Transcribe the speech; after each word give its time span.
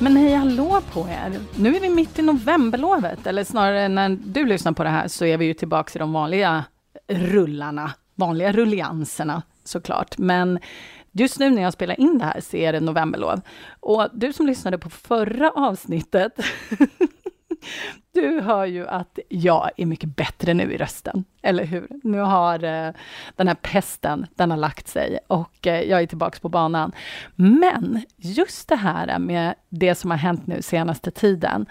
Men 0.00 0.16
hej 0.16 0.34
hallå 0.34 0.80
på 0.92 1.00
er! 1.00 1.40
Nu 1.56 1.76
är 1.76 1.80
vi 1.80 1.88
mitt 1.88 2.18
i 2.18 2.22
novemberlovet, 2.22 3.26
eller 3.26 3.44
snarare 3.44 3.88
när 3.88 4.18
du 4.24 4.46
lyssnar 4.46 4.72
på 4.72 4.84
det 4.84 4.88
här 4.88 5.08
så 5.08 5.24
är 5.24 5.38
vi 5.38 5.44
ju 5.44 5.54
tillbaka 5.54 5.92
i 5.94 5.98
de 5.98 6.12
vanliga 6.12 6.64
rullarna, 7.08 7.92
vanliga 8.14 8.52
rullianserna 8.52 9.42
såklart. 9.64 10.18
Men 10.18 10.58
just 11.12 11.38
nu 11.38 11.50
när 11.50 11.62
jag 11.62 11.72
spelar 11.72 12.00
in 12.00 12.18
det 12.18 12.24
här 12.24 12.40
så 12.40 12.56
är 12.56 12.72
det 12.72 12.80
novemberlov. 12.80 13.40
Och 13.80 14.08
du 14.12 14.32
som 14.32 14.46
lyssnade 14.46 14.78
på 14.78 14.90
förra 14.90 15.50
avsnittet 15.50 16.32
Du 18.12 18.40
hör 18.40 18.66
ju 18.66 18.88
att 18.88 19.18
jag 19.28 19.70
är 19.76 19.86
mycket 19.86 20.16
bättre 20.16 20.54
nu 20.54 20.72
i 20.72 20.76
rösten, 20.76 21.24
eller 21.42 21.64
hur? 21.64 21.88
Nu 22.02 22.18
har 22.18 22.64
eh, 22.64 22.92
den 23.36 23.48
här 23.48 23.54
pesten, 23.54 24.26
den 24.34 24.50
har 24.50 24.58
lagt 24.58 24.88
sig 24.88 25.18
och 25.26 25.66
eh, 25.66 25.82
jag 25.82 26.02
är 26.02 26.06
tillbaks 26.06 26.40
på 26.40 26.48
banan. 26.48 26.92
Men 27.36 28.02
just 28.16 28.68
det 28.68 28.76
här 28.76 29.18
med 29.18 29.54
det 29.68 29.94
som 29.94 30.10
har 30.10 30.18
hänt 30.18 30.46
nu 30.46 30.62
senaste 30.62 31.10
tiden 31.10 31.66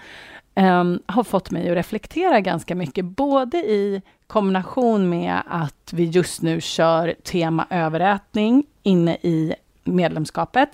eh, 0.54 0.84
har 1.06 1.24
fått 1.24 1.50
mig 1.50 1.70
att 1.70 1.76
reflektera 1.76 2.40
ganska 2.40 2.74
mycket, 2.74 3.04
både 3.04 3.58
i 3.58 4.02
kombination 4.26 5.08
med 5.08 5.42
att 5.46 5.92
vi 5.92 6.04
just 6.04 6.42
nu 6.42 6.60
kör 6.60 7.14
tema 7.24 7.66
överätning 7.70 8.66
inne 8.82 9.14
i 9.14 9.54
medlemskapet, 9.84 10.68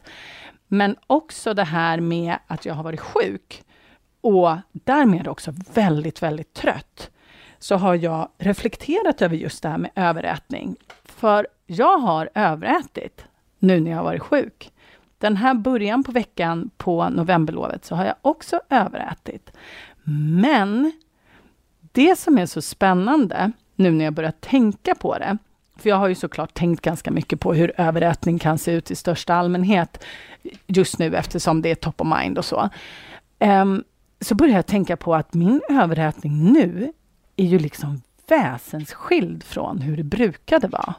men 0.68 0.96
också 1.06 1.54
det 1.54 1.64
här 1.64 2.00
med 2.00 2.36
att 2.46 2.66
jag 2.66 2.74
har 2.74 2.84
varit 2.84 3.00
sjuk 3.00 3.64
och 4.24 4.56
därmed 4.72 5.28
också 5.28 5.54
väldigt, 5.74 6.22
väldigt 6.22 6.54
trött, 6.54 7.10
så 7.58 7.76
har 7.76 7.94
jag 7.94 8.28
reflekterat 8.38 9.22
över 9.22 9.36
just 9.36 9.62
det 9.62 9.68
här 9.68 9.78
med 9.78 9.90
överätning. 9.94 10.76
För 11.04 11.46
jag 11.66 11.98
har 11.98 12.30
överätit 12.34 13.24
nu 13.58 13.80
när 13.80 13.90
jag 13.90 13.98
har 13.98 14.04
varit 14.04 14.22
sjuk. 14.22 14.70
Den 15.18 15.36
här 15.36 15.54
början 15.54 16.04
på 16.04 16.12
veckan 16.12 16.70
på 16.76 17.08
novemberlovet 17.08 17.84
så 17.84 17.94
har 17.94 18.04
jag 18.04 18.14
också 18.22 18.60
överätit. 18.70 19.50
Men 20.42 20.92
det 21.92 22.18
som 22.18 22.38
är 22.38 22.46
så 22.46 22.62
spännande 22.62 23.52
nu 23.74 23.90
när 23.90 24.04
jag 24.04 24.14
börjar 24.14 24.34
tänka 24.40 24.94
på 24.94 25.18
det, 25.18 25.38
för 25.76 25.90
jag 25.90 25.96
har 25.96 26.08
ju 26.08 26.14
såklart 26.14 26.54
tänkt 26.54 26.80
ganska 26.80 27.10
mycket 27.10 27.40
på 27.40 27.54
hur 27.54 27.72
överätning 27.76 28.38
kan 28.38 28.58
se 28.58 28.72
ut 28.72 28.90
i 28.90 28.94
största 28.94 29.34
allmänhet 29.34 30.04
just 30.66 30.98
nu 30.98 31.16
eftersom 31.16 31.62
det 31.62 31.70
är 31.70 31.74
top 31.74 32.00
of 32.00 32.18
mind 32.18 32.38
och 32.38 32.44
så. 32.44 32.68
Um, 33.38 33.84
så 34.24 34.34
började 34.34 34.58
jag 34.58 34.66
tänka 34.66 34.96
på 34.96 35.14
att 35.14 35.34
min 35.34 35.60
överätning 35.68 36.52
nu 36.52 36.92
är 37.36 37.44
ju 37.44 37.58
liksom 37.58 38.02
väsensskild 38.28 39.44
från 39.44 39.78
hur 39.78 39.96
det 39.96 40.02
brukade 40.02 40.68
vara. 40.68 40.94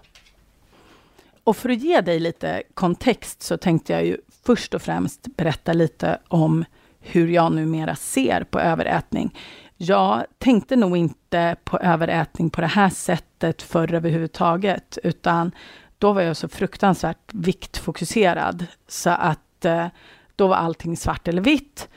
Och 1.44 1.58
för 1.58 1.70
att 1.70 1.82
ge 1.82 2.02
dig 2.02 2.20
lite 2.20 2.64
kontext 2.74 3.42
så 3.42 3.58
tänkte 3.58 3.94
jag 3.94 4.06
ju 4.06 4.18
först 4.46 4.74
och 4.74 4.82
främst 4.82 5.28
berätta 5.38 5.74
lite 5.74 6.20
om 6.28 6.66
hur 7.00 7.28
jag 7.28 7.52
numera 7.52 7.96
ser 7.96 8.44
på 8.44 8.60
överätning. 8.60 9.38
Jag 9.78 10.26
tänkte 10.38 10.76
nog 10.76 10.98
inte 10.98 11.56
på 11.64 11.80
överätning 11.80 12.50
på 12.50 12.62
det 12.62 12.68
här 12.68 12.90
sättet 12.90 13.62
förr 13.62 13.94
överhuvudtaget, 13.94 14.98
utan 15.04 15.52
då 15.98 16.14
var 16.14 16.22
jag 16.22 16.38
så 16.38 16.48
fruktansvärt 16.48 17.34
viktfokuserad, 17.34 18.66
så 18.88 19.10
att 19.10 19.66
eh, 19.66 19.88
då 20.36 20.48
var 20.48 20.56
allting 20.56 20.98
svart 20.98 21.28
eller 21.28 21.42
vitt. 21.42 21.90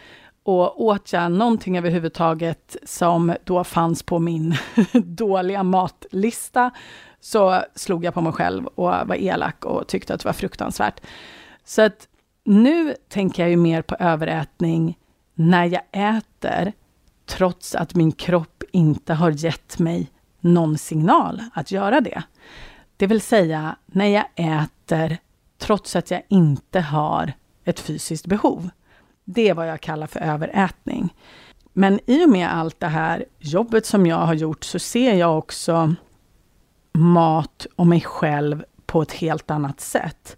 Och 0.49 0.85
åt 0.85 1.13
jag 1.13 1.33
någonting 1.33 1.79
överhuvudtaget 1.79 2.77
som 2.85 3.35
då 3.45 3.65
fanns 3.65 4.03
på 4.03 4.19
min 4.19 4.55
dåliga 4.93 5.63
matlista, 5.63 6.71
så 7.21 7.63
slog 7.75 8.05
jag 8.05 8.15
på 8.15 8.21
mig 8.21 8.33
själv 8.33 8.67
och 8.67 8.85
var 8.85 9.15
elak 9.15 9.65
och 9.65 9.87
tyckte 9.87 10.15
att 10.15 10.21
det 10.21 10.29
var 10.29 10.33
fruktansvärt. 10.33 11.01
Så 11.65 11.83
att 11.83 12.09
nu 12.45 12.95
tänker 13.09 13.43
jag 13.43 13.51
ju 13.51 13.57
mer 13.57 13.83
på 13.83 13.97
överätning 13.99 14.99
när 15.35 15.65
jag 15.65 15.83
äter, 16.17 16.73
trots 17.27 17.75
att 17.75 17.95
min 17.95 18.13
kropp 18.13 18.63
inte 18.73 19.15
har 19.15 19.31
gett 19.31 19.79
mig 19.79 20.11
någon 20.41 20.79
signal 20.79 21.43
att 21.55 21.71
göra 21.71 22.01
det. 22.01 22.23
Det 22.97 23.07
vill 23.07 23.21
säga, 23.21 23.77
när 23.87 24.07
jag 24.07 24.25
äter 24.35 25.19
trots 25.59 25.97
att 25.97 26.11
jag 26.11 26.23
inte 26.29 26.81
har 26.81 27.33
ett 27.65 27.81
fysiskt 27.81 28.27
behov. 28.27 28.71
Det 29.31 29.49
är 29.49 29.55
vad 29.55 29.69
jag 29.69 29.81
kallar 29.81 30.07
för 30.07 30.21
överätning. 30.21 31.15
Men 31.73 32.01
i 32.07 32.25
och 32.25 32.31
med 32.31 32.55
allt 32.55 32.81
det 32.81 32.87
här 32.87 33.25
jobbet 33.39 33.87
som 33.87 34.07
jag 34.07 34.17
har 34.17 34.35
gjort 34.35 34.65
så 34.65 34.79
ser 34.79 35.15
jag 35.15 35.39
också 35.39 35.95
mat 36.93 37.67
och 37.77 37.87
mig 37.87 38.01
själv 38.01 38.65
på 38.87 39.03
ett 39.03 39.13
helt 39.13 39.51
annat 39.51 39.81
sätt. 39.81 40.37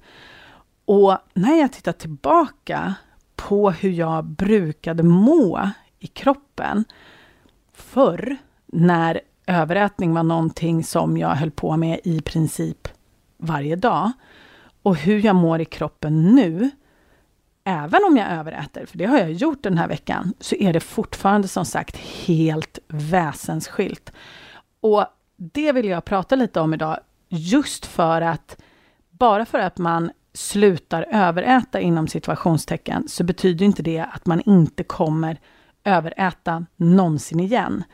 Och 0.84 1.18
när 1.34 1.60
jag 1.60 1.72
tittar 1.72 1.92
tillbaka 1.92 2.94
på 3.36 3.70
hur 3.70 3.90
jag 3.90 4.24
brukade 4.24 5.02
må 5.02 5.70
i 5.98 6.06
kroppen 6.06 6.84
förr, 7.72 8.36
när 8.66 9.20
överätning 9.46 10.14
var 10.14 10.22
någonting 10.22 10.84
som 10.84 11.16
jag 11.16 11.28
höll 11.28 11.50
på 11.50 11.76
med 11.76 12.00
i 12.04 12.20
princip 12.20 12.88
varje 13.38 13.76
dag, 13.76 14.12
och 14.82 14.96
hur 14.96 15.24
jag 15.24 15.36
mår 15.36 15.60
i 15.60 15.64
kroppen 15.64 16.34
nu, 16.34 16.70
även 17.64 18.00
om 18.08 18.16
jag 18.16 18.30
överäter, 18.30 18.86
för 18.86 18.98
det 18.98 19.04
har 19.04 19.18
jag 19.18 19.32
gjort 19.32 19.62
den 19.62 19.78
här 19.78 19.88
veckan, 19.88 20.34
så 20.40 20.54
är 20.54 20.72
det 20.72 20.80
fortfarande 20.80 21.48
som 21.48 21.64
sagt 21.64 21.96
helt 21.96 22.78
väsensskilt. 22.88 24.12
Och 24.80 25.06
det 25.36 25.72
vill 25.72 25.88
jag 25.88 26.04
prata 26.04 26.36
lite 26.36 26.60
om 26.60 26.74
idag, 26.74 26.98
just 27.28 27.86
för 27.86 28.20
att 28.20 28.62
bara 29.10 29.46
för 29.46 29.58
att 29.58 29.78
man 29.78 30.10
slutar 30.34 31.06
överäta 31.10 31.80
inom 31.80 32.08
situationstecken, 32.08 33.08
så 33.08 33.24
betyder 33.24 33.66
inte 33.66 33.82
det 33.82 34.06
att 34.12 34.26
man 34.26 34.40
inte 34.40 34.84
kommer 34.84 35.40
överäta 35.84 36.66
någonsin 36.76 37.40
igen. 37.40 37.84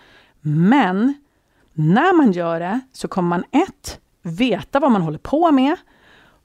Men 0.40 1.14
när 1.72 2.16
man 2.16 2.32
gör 2.32 2.60
det 2.60 2.80
så 2.92 3.08
kommer 3.08 3.28
man 3.28 3.44
ett, 3.50 4.00
veta 4.22 4.80
vad 4.80 4.92
man 4.92 5.02
håller 5.02 5.18
på 5.18 5.52
med 5.52 5.76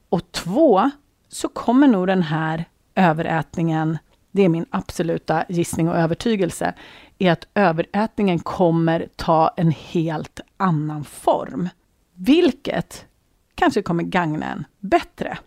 och 0.08 0.32
två, 0.32 0.90
så 1.28 1.48
kommer 1.48 1.86
nog 1.86 2.06
den 2.06 2.22
här 2.22 2.64
överätningen, 2.94 3.98
det 4.30 4.42
är 4.42 4.48
min 4.48 4.66
absoluta 4.70 5.44
gissning 5.48 5.88
och 5.88 5.96
övertygelse, 5.96 6.74
är 7.18 7.32
att 7.32 7.48
överätningen 7.54 8.38
kommer 8.38 9.08
ta 9.16 9.54
en 9.56 9.70
helt 9.70 10.40
annan 10.56 11.04
form. 11.04 11.68
Vilket 12.14 13.06
kanske 13.54 13.82
kommer 13.82 14.02
gagna 14.02 14.46
en 14.46 14.64
bättre. 14.80 15.38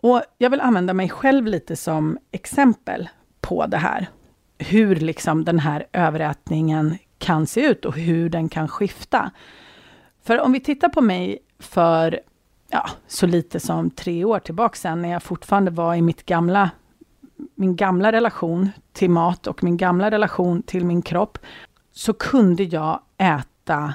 Och 0.00 0.22
jag 0.38 0.50
vill 0.50 0.60
använda 0.60 0.94
mig 0.94 1.08
själv 1.08 1.46
lite 1.46 1.76
som 1.76 2.18
exempel 2.30 3.08
på 3.40 3.66
det 3.66 3.76
här. 3.76 4.06
Hur 4.58 4.96
liksom 4.96 5.44
den 5.44 5.58
här 5.58 5.86
överätningen 5.92 6.98
kan 7.18 7.46
se 7.46 7.60
ut 7.60 7.84
och 7.84 7.94
hur 7.94 8.28
den 8.28 8.48
kan 8.48 8.68
skifta. 8.68 9.30
För 10.22 10.40
om 10.40 10.52
vi 10.52 10.60
tittar 10.60 10.88
på 10.88 11.00
mig 11.00 11.38
för 11.58 12.20
ja, 12.68 12.88
så 13.06 13.26
lite 13.26 13.60
som 13.60 13.90
tre 13.90 14.24
år 14.24 14.38
tillbaka 14.38 14.76
sedan, 14.76 15.02
när 15.02 15.08
jag 15.08 15.22
fortfarande 15.22 15.70
var 15.70 15.94
i 15.94 16.02
mitt 16.02 16.26
gamla 16.26 16.70
min 17.54 17.76
gamla 17.76 18.12
relation 18.12 18.70
till 18.92 19.10
mat 19.10 19.46
och 19.46 19.64
min 19.64 19.76
gamla 19.76 20.10
relation 20.10 20.62
till 20.62 20.84
min 20.84 21.02
kropp, 21.02 21.38
så 21.92 22.12
kunde 22.12 22.62
jag 22.62 23.00
äta 23.18 23.94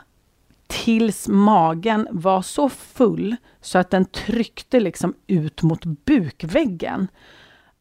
tills 0.68 1.28
magen 1.28 2.08
var 2.12 2.42
så 2.42 2.70
full 2.70 3.36
så 3.62 3.78
att 3.78 3.90
den 3.90 4.06
tryckte 4.06 4.80
liksom 4.80 5.14
ut 5.28 5.64
mot 5.64 5.86
bukväggen. 5.86 7.08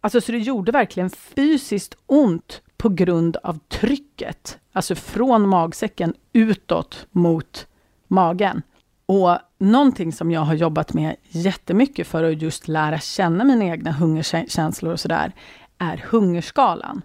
Alltså 0.01 0.21
så 0.21 0.33
det 0.33 0.39
gjorde 0.39 0.73
verkligen 0.73 1.11
fysiskt 1.11 1.97
ont 2.07 2.63
på 2.77 2.89
grund 2.89 3.37
av 3.37 3.59
trycket. 3.59 4.59
Alltså 4.73 4.95
från 4.95 5.49
magsäcken 5.49 6.15
utåt 6.33 7.07
mot 7.11 7.67
magen. 8.09 8.63
Och 9.07 9.39
någonting 9.59 10.13
som 10.13 10.31
jag 10.31 10.41
har 10.41 10.55
jobbat 10.55 10.95
med 10.95 11.17
jättemycket 11.29 12.07
för 12.07 12.25
att 12.25 12.43
just 12.43 12.69
lära 12.69 12.99
känna 12.99 13.45
mina 13.45 13.65
egna 13.65 13.93
hungerkänslor 13.93 14.93
och 14.93 15.01
sådär, 15.01 15.33
är 15.79 16.05
hungerskalan. 16.11 17.03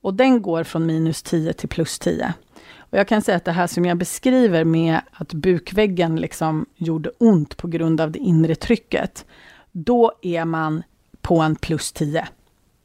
Och 0.00 0.14
den 0.14 0.42
går 0.42 0.64
från 0.64 0.86
minus 0.86 1.22
10 1.22 1.52
till 1.52 1.68
plus 1.68 1.98
10. 1.98 2.34
Och 2.78 2.98
jag 2.98 3.08
kan 3.08 3.22
säga 3.22 3.36
att 3.36 3.44
det 3.44 3.52
här 3.52 3.66
som 3.66 3.84
jag 3.84 3.96
beskriver 3.96 4.64
med 4.64 5.00
att 5.12 5.34
bukväggen 5.34 6.16
liksom 6.16 6.66
gjorde 6.76 7.10
ont 7.18 7.56
på 7.56 7.68
grund 7.68 8.00
av 8.00 8.10
det 8.10 8.18
inre 8.18 8.54
trycket, 8.54 9.26
då 9.72 10.12
är 10.22 10.44
man 10.44 10.82
på 11.20 11.40
en 11.40 11.56
plus 11.56 11.92
10. 11.92 12.28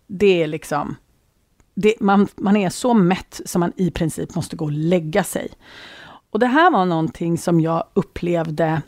Det 0.07 0.43
är 0.43 0.47
liksom 0.47 0.95
det, 1.75 1.95
man, 1.99 2.27
man 2.35 2.57
är 2.57 2.69
så 2.69 2.93
mätt 2.93 3.41
som 3.45 3.59
man 3.59 3.73
i 3.75 3.91
princip 3.91 4.35
måste 4.35 4.55
gå 4.55 4.65
och 4.65 4.71
lägga 4.71 5.23
sig. 5.23 5.49
Och 6.29 6.39
det 6.39 6.47
här 6.47 6.71
var 6.71 6.85
någonting 6.85 7.37
som 7.37 7.61
jag 7.61 7.83
upplevde 7.93 8.81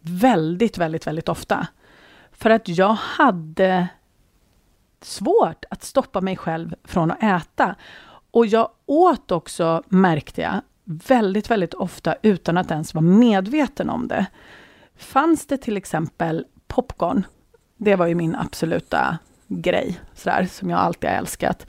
väldigt, 0.00 0.78
väldigt, 0.78 1.06
väldigt 1.06 1.28
ofta. 1.28 1.66
För 2.32 2.50
att 2.50 2.68
jag 2.68 2.92
hade 2.94 3.88
svårt 5.02 5.64
att 5.70 5.82
stoppa 5.82 6.20
mig 6.20 6.36
själv 6.36 6.74
från 6.84 7.10
att 7.10 7.22
äta. 7.22 7.74
Och 8.30 8.46
jag 8.46 8.68
åt 8.86 9.30
också, 9.30 9.82
märkte 9.88 10.40
jag, 10.40 10.60
väldigt, 10.84 11.50
väldigt 11.50 11.74
ofta 11.74 12.14
utan 12.22 12.56
att 12.58 12.70
ens 12.70 12.94
vara 12.94 13.04
medveten 13.04 13.90
om 13.90 14.08
det. 14.08 14.26
Fanns 14.96 15.46
det 15.46 15.56
till 15.56 15.76
exempel 15.76 16.46
popcorn, 16.68 17.26
det 17.76 17.96
var 17.96 18.06
ju 18.06 18.14
min 18.14 18.36
absoluta 18.36 19.18
grej, 19.48 20.00
sådär, 20.14 20.46
som 20.50 20.70
jag 20.70 20.80
alltid 20.80 21.10
har 21.10 21.16
älskat. 21.16 21.66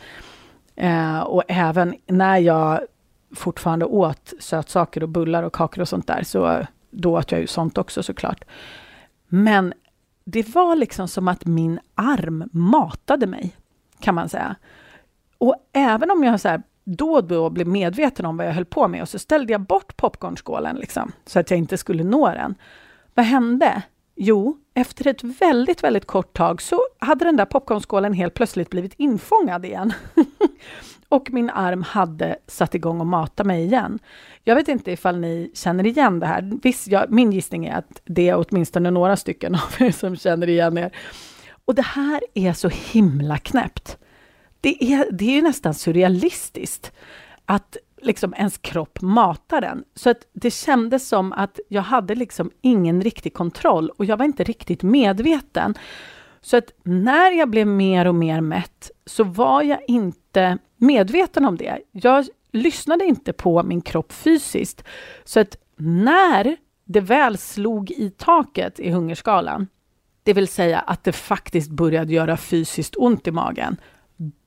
Eh, 0.76 1.20
och 1.20 1.44
även 1.48 1.96
när 2.08 2.38
jag 2.38 2.82
fortfarande 3.36 3.86
åt 3.86 4.34
sötsaker 4.40 5.04
och 5.04 5.10
bullar 5.10 5.44
och 5.44 5.54
kakor 5.54 5.82
och 5.82 5.88
sånt 5.88 6.08
där, 6.08 6.24
så 6.24 6.66
då 6.92 7.18
åt 7.18 7.32
jag 7.32 7.42
ju 7.42 7.48
sånt 7.48 7.78
också 7.78 8.04
såklart. 8.04 8.44
Men 9.28 9.74
det 10.26 10.56
var 10.56 10.76
liksom 10.76 11.08
som 11.08 11.28
att 11.28 11.46
min 11.46 11.80
arm 11.96 12.50
matade 12.52 13.28
mig, 13.28 13.56
kan 14.00 14.16
man 14.16 14.30
säga. 14.30 14.56
Och 15.38 15.56
även 15.74 16.12
om 16.12 16.24
jag 16.24 16.40
så 16.40 16.50
här, 16.50 16.62
då 16.84 17.14
och 17.14 17.24
då 17.24 17.50
blev 17.50 17.68
medveten 17.68 18.26
om 18.26 18.38
vad 18.38 18.48
jag 18.48 18.54
höll 18.54 18.66
på 18.66 18.88
med 18.88 19.02
och 19.02 19.10
så 19.10 19.20
ställde 19.20 19.52
jag 19.54 19.62
bort 19.62 19.98
popcornskålen 19.98 20.76
liksom, 20.76 21.12
så 21.26 21.40
att 21.40 21.52
jag 21.52 21.58
inte 21.58 21.78
skulle 21.78 22.04
nå 22.04 22.28
den. 22.28 22.56
Vad 23.14 23.26
hände? 23.26 23.82
Jo, 24.16 24.58
efter 24.74 25.08
ett 25.08 25.24
väldigt, 25.24 25.84
väldigt 25.84 26.06
kort 26.06 26.38
tag 26.38 26.62
så 26.62 26.80
hade 27.00 27.26
den 27.26 27.38
där 27.38 27.46
popcornskålen 27.46 28.14
helt 28.14 28.34
plötsligt 28.34 28.70
blivit 28.70 28.94
infångad 28.98 29.66
igen. 29.66 29.94
och 31.12 31.32
min 31.32 31.50
arm 31.50 31.84
hade 31.84 32.36
satt 32.48 32.76
igång 32.76 33.00
och 33.00 33.08
mata 33.08 33.44
mig 33.44 33.64
igen. 33.64 34.00
Jag 34.44 34.56
vet 34.56 34.68
inte 34.68 34.92
ifall 34.92 35.20
ni 35.20 35.52
känner 35.54 35.88
igen 35.88 36.20
det 36.20 36.26
här. 36.26 36.52
Visst, 36.64 36.88
jag, 36.88 37.12
min 37.12 37.32
gissning 37.32 37.66
är 37.66 37.76
att 37.76 38.02
det 38.06 38.30
är 38.30 38.46
åtminstone 38.46 38.92
några 38.92 39.18
stycken 39.18 39.56
av 39.56 39.76
er 39.80 39.92
som 39.92 40.16
känner 40.16 40.50
igen 40.50 40.78
er. 40.78 40.92
Och 41.66 41.76
det 41.76 41.82
här 41.82 42.22
är 42.34 42.54
så 42.54 42.70
himla 42.70 43.38
knäppt. 43.38 43.98
Det 44.62 44.84
är, 44.84 45.12
det 45.12 45.26
är 45.26 45.36
ju 45.36 45.42
nästan 45.42 45.74
surrealistiskt 45.74 46.92
att 47.46 47.78
liksom 48.02 48.34
ens 48.38 48.58
kropp 48.58 49.02
matar 49.02 49.62
den. 49.62 49.84
Så 49.96 50.10
att 50.10 50.22
det 50.34 50.52
kändes 50.52 51.08
som 51.08 51.34
att 51.34 51.60
jag 51.68 51.82
hade 51.82 52.16
liksom 52.16 52.52
ingen 52.62 53.02
riktig 53.02 53.34
kontroll 53.34 53.90
och 53.90 54.06
jag 54.06 54.18
var 54.18 54.26
inte 54.26 54.44
riktigt 54.44 54.84
medveten. 54.84 55.76
Så 56.42 56.58
att 56.58 56.72
när 56.84 57.32
jag 57.32 57.50
blev 57.50 57.68
mer 57.68 58.08
och 58.08 58.16
mer 58.16 58.42
mätt 58.42 58.92
så 59.06 59.24
var 59.24 59.62
jag 59.62 59.80
inte 59.88 60.58
medveten 60.78 61.46
om 61.46 61.58
det. 61.58 61.80
Jag 61.92 62.26
lyssnade 62.52 63.06
inte 63.06 63.34
på 63.34 63.64
min 63.64 63.82
kropp 63.82 64.14
fysiskt. 64.14 64.84
Så 65.24 65.40
att 65.40 65.58
när 65.76 66.58
det 66.86 67.02
väl 67.02 67.38
slog 67.38 67.92
i 67.92 68.10
taket 68.10 68.80
i 68.80 68.90
hungerskalan, 68.90 69.68
det 70.24 70.34
vill 70.34 70.48
säga 70.48 70.80
att 70.80 71.04
det 71.04 71.12
faktiskt 71.12 71.70
började 71.72 72.14
göra 72.14 72.38
fysiskt 72.38 72.96
ont 72.98 73.28
i 73.28 73.32
magen, 73.32 73.78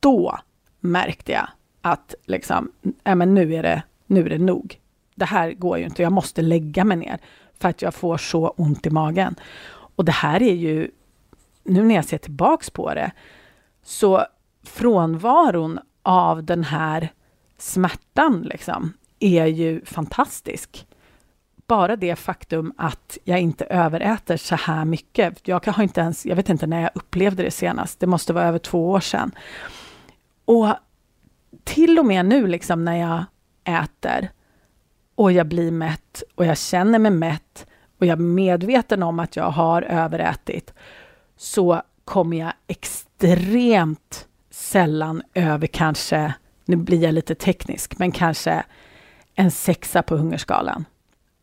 då 0.00 0.38
märkte 0.80 1.32
jag 1.32 1.48
att 1.80 2.14
liksom, 2.26 2.72
äh, 3.04 3.14
men 3.14 3.34
nu, 3.34 3.54
är 3.54 3.62
det, 3.62 3.82
nu 4.06 4.24
är 4.26 4.30
det 4.30 4.38
nog. 4.38 4.80
Det 5.14 5.24
här 5.24 5.52
går 5.52 5.78
ju 5.78 5.84
inte, 5.84 6.02
jag 6.02 6.12
måste 6.12 6.42
lägga 6.42 6.84
mig 6.84 6.96
ner 6.96 7.18
för 7.60 7.68
att 7.68 7.82
jag 7.82 7.94
får 7.94 8.16
så 8.16 8.48
ont 8.48 8.86
i 8.86 8.90
magen. 8.90 9.34
Och 9.96 10.04
det 10.04 10.12
här 10.12 10.42
är 10.42 10.54
ju, 10.54 10.90
nu 11.64 11.82
när 11.82 11.94
jag 11.94 12.04
ser 12.04 12.18
tillbaks 12.18 12.70
på 12.70 12.94
det, 12.94 13.12
så 13.82 14.26
frånvaron 14.66 15.78
av 16.02 16.44
den 16.44 16.64
här 16.64 17.08
smärtan 17.58 18.42
liksom, 18.42 18.92
är 19.18 19.46
ju 19.46 19.84
fantastisk. 19.84 20.86
Bara 21.66 21.96
det 21.96 22.16
faktum 22.16 22.72
att 22.76 23.18
jag 23.24 23.40
inte 23.40 23.64
överäter 23.64 24.36
så 24.36 24.56
här 24.56 24.84
mycket. 24.84 25.48
Jag 25.48 25.66
har 25.66 25.82
inte 25.82 26.00
ens, 26.00 26.26
jag 26.26 26.36
vet 26.36 26.48
inte 26.48 26.66
när 26.66 26.80
jag 26.80 26.90
upplevde 26.94 27.42
det 27.42 27.50
senast, 27.50 28.00
det 28.00 28.06
måste 28.06 28.32
vara 28.32 28.44
över 28.44 28.58
två 28.58 28.90
år 28.90 29.00
sedan. 29.00 29.32
Och 30.44 30.68
till 31.64 31.98
och 31.98 32.06
med 32.06 32.26
nu 32.26 32.46
liksom 32.46 32.84
när 32.84 32.96
jag 32.96 33.24
äter 33.64 34.28
och 35.14 35.32
jag 35.32 35.46
blir 35.46 35.70
mätt 35.70 36.22
och 36.34 36.46
jag 36.46 36.58
känner 36.58 36.98
mig 36.98 37.10
mätt 37.10 37.66
och 37.98 38.06
jag 38.06 38.18
är 38.18 38.22
medveten 38.22 39.02
om 39.02 39.20
att 39.20 39.36
jag 39.36 39.50
har 39.50 39.82
överätit, 39.82 40.74
så 41.36 41.82
kommer 42.04 42.36
jag 42.36 42.52
extremt 42.66 44.28
sällan 44.50 45.22
över 45.34 45.66
kanske, 45.66 46.34
nu 46.64 46.76
blir 46.76 47.02
jag 47.02 47.14
lite 47.14 47.34
teknisk, 47.34 47.98
men 47.98 48.12
kanske 48.12 48.64
en 49.34 49.50
sexa 49.50 50.02
på 50.02 50.16
hungerskalan. 50.16 50.84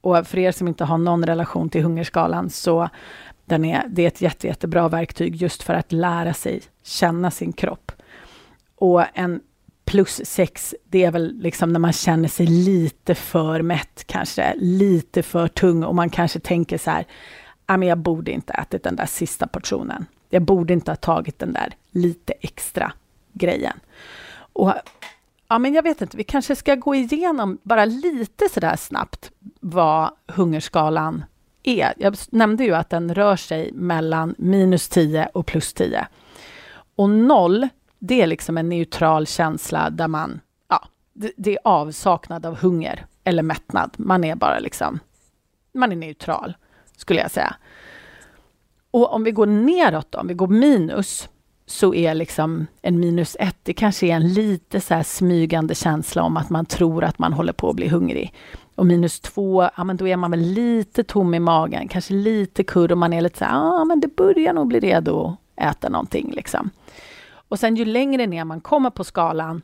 Och 0.02 0.28
för 0.28 0.38
er 0.38 0.52
som 0.52 0.68
inte 0.68 0.84
har 0.84 0.98
någon 0.98 1.26
relation 1.26 1.70
till 1.70 1.84
hungerskalan 1.84 2.50
så 2.50 2.90
den 3.46 3.66
är, 3.66 3.84
det 3.88 4.04
är 4.04 4.08
ett 4.08 4.22
jätte, 4.22 4.48
jättebra 4.48 4.90
verktyg 4.90 5.36
just 5.36 5.64
för 5.64 5.74
att 5.74 5.92
lära 5.92 6.34
sig 6.34 6.62
känna 6.84 7.32
sin 7.32 7.54
kropp. 7.54 7.92
Och 8.76 9.04
en 9.14 9.42
plus 9.86 10.22
sex, 10.26 10.76
det 10.90 11.04
är 11.04 11.12
väl 11.12 11.40
liksom 11.42 11.74
när 11.74 11.80
man 11.80 11.94
känner 11.94 12.28
sig 12.28 12.46
lite 12.46 13.16
för 13.16 13.62
mätt, 13.62 14.04
kanske 14.06 14.56
lite 14.58 15.24
för 15.24 15.48
tung 15.48 15.84
och 15.84 15.96
man 15.96 16.10
kanske 16.10 16.40
tänker 16.40 16.78
så 16.78 16.92
här, 16.92 17.06
men 17.68 17.84
jag 17.84 17.98
borde 17.98 18.32
inte 18.32 18.54
ätit 18.54 18.84
den 18.84 18.96
där 18.96 19.06
sista 19.06 19.48
portionen. 19.48 20.06
Jag 20.30 20.42
borde 20.42 20.74
inte 20.74 20.92
ha 20.92 20.96
tagit 20.96 21.40
den 21.40 21.54
där 21.54 21.74
lite 21.92 22.34
extra 22.34 22.94
grejen. 23.34 23.80
Och 24.54 24.74
ja, 25.48 25.60
men 25.60 25.74
jag 25.74 25.84
vet 25.84 26.02
inte, 26.02 26.18
vi 26.18 26.24
kanske 26.24 26.56
ska 26.56 26.76
gå 26.76 26.96
igenom 26.96 27.58
bara 27.64 27.86
lite 27.86 28.50
sådär 28.50 28.76
snabbt 28.76 29.32
vad 29.60 30.12
hungerskalan 30.28 31.24
är. 31.64 31.94
Jag 31.98 32.18
nämnde 32.30 32.64
ju 32.64 32.76
att 32.76 32.90
den 32.90 33.16
rör 33.16 33.36
sig 33.36 33.72
mellan 33.72 34.36
minus 34.38 34.90
10 34.90 35.30
och 35.34 35.46
plus 35.46 35.74
10. 35.74 36.08
Och 36.96 37.10
noll, 37.10 37.68
det 38.00 38.22
är 38.22 38.28
liksom 38.28 38.58
en 38.58 38.70
neutral 38.70 39.28
känsla 39.28 39.90
där 39.90 40.08
man, 40.08 40.40
ja, 40.68 40.88
det, 41.14 41.32
det 41.38 41.52
är 41.52 41.60
avsaknad 41.64 42.46
av 42.46 42.58
hunger 42.58 43.06
eller 43.24 43.44
mättnad. 43.44 43.94
Man 43.98 44.24
är 44.24 44.36
bara 44.36 44.60
liksom, 44.60 45.00
man 45.74 45.92
är 45.92 45.96
neutral, 45.96 46.54
skulle 47.02 47.20
jag 47.20 47.32
säga. 47.32 47.56
Och 48.92 49.14
om 49.14 49.24
vi 49.24 49.32
går 49.32 49.46
neråt 49.46 50.08
då, 50.10 50.20
om 50.20 50.28
vi 50.28 50.34
går 50.34 50.48
minus, 50.48 51.30
så 51.66 51.94
är 51.94 52.14
liksom 52.14 52.68
en 52.82 53.00
minus 53.00 53.38
ett, 53.40 53.58
det 53.64 53.74
kanske 53.74 54.08
är 54.08 54.16
en 54.16 54.34
lite 54.34 54.82
så 54.82 55.04
smygande 55.06 55.76
känsla 55.76 56.24
om 56.24 56.38
att 56.38 56.50
man 56.50 56.66
tror 56.66 57.04
att 57.04 57.20
man 57.20 57.34
håller 57.34 57.54
på 57.54 57.70
att 57.70 57.76
bli 57.76 57.88
hungrig. 57.88 58.34
Och 58.76 58.86
minus 58.86 59.20
två, 59.20 59.70
ja 59.78 59.84
men 59.84 59.98
då 59.98 60.08
är 60.08 60.18
man 60.18 60.32
väl 60.32 60.40
lite 60.40 61.04
tom 61.04 61.34
i 61.34 61.40
magen, 61.40 61.88
kanske 61.88 62.14
lite 62.14 62.64
kurr 62.64 62.92
och 62.92 62.98
man 62.98 63.14
är 63.14 63.22
lite 63.22 63.38
så 63.38 63.46
här, 63.46 63.52
ja 63.52 63.84
men 63.84 64.00
det 64.00 64.16
börjar 64.16 64.54
nog 64.54 64.68
bli 64.68 64.80
redo 64.80 65.38
att 65.56 65.78
äta 65.78 65.90
någonting 65.90 66.32
liksom. 66.36 66.70
Och 67.34 67.60
sen 67.60 67.76
ju 67.76 67.86
längre 67.86 68.28
ner 68.28 68.46
man 68.46 68.62
kommer 68.62 68.90
på 68.90 69.04
skalan, 69.04 69.62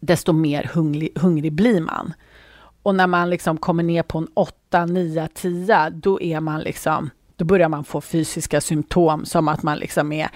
desto 0.00 0.32
mer 0.32 0.70
hungrig, 0.74 1.18
hungrig 1.18 1.52
blir 1.52 1.80
man. 1.80 2.12
Och 2.88 2.94
när 2.94 3.06
man 3.06 3.30
liksom 3.30 3.56
kommer 3.56 3.82
ner 3.82 4.02
på 4.02 4.18
en 4.18 4.28
8, 4.34 4.86
9, 4.86 5.28
10, 5.34 5.90
då 5.90 6.20
är 6.20 6.40
man 6.40 6.60
liksom 6.60 7.10
då 7.36 7.44
börjar 7.44 7.68
man 7.68 7.84
få 7.84 8.00
fysiska 8.00 8.60
symptom 8.60 9.24
som 9.24 9.48
att 9.48 9.62
man 9.62 9.78
liksom 9.78 10.12
är, 10.12 10.28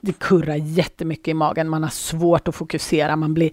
det 0.00 0.18
kurrar 0.18 0.56
jättemycket 0.56 1.28
i 1.28 1.34
magen, 1.34 1.68
man 1.68 1.82
har 1.82 1.90
svårt 1.90 2.48
att 2.48 2.54
fokusera, 2.54 3.16
man 3.16 3.34
blir 3.34 3.50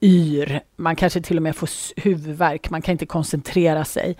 yr, 0.00 0.60
man 0.76 0.96
kanske 0.96 1.20
till 1.20 1.36
och 1.36 1.42
med 1.42 1.56
får 1.56 1.68
huvudvärk, 1.96 2.70
man 2.70 2.82
kan 2.82 2.92
inte 2.92 3.06
koncentrera 3.06 3.84
sig. 3.84 4.16